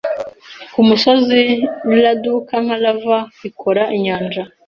[0.73, 1.41] kumusozi
[1.95, 3.17] iraduka nka lava
[3.49, 4.43] ikora inyanja